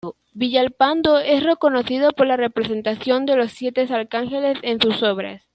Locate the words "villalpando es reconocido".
0.33-2.11